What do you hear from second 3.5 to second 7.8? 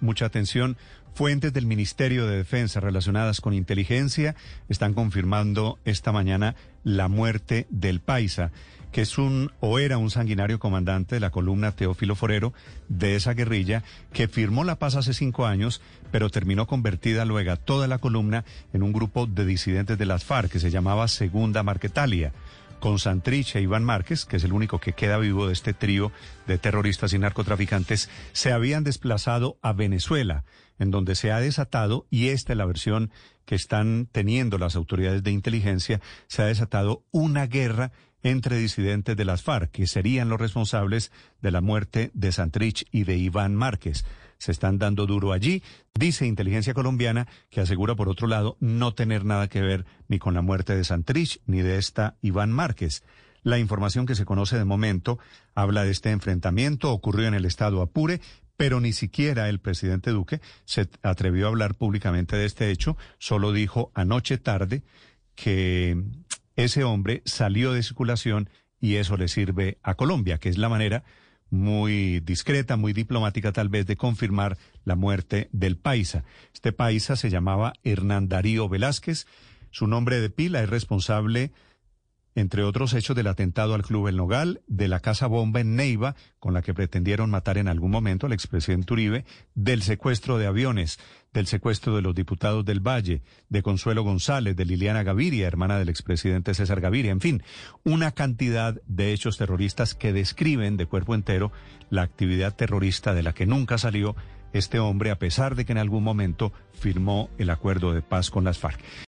inteligencia están confirmando esta mañana la muerte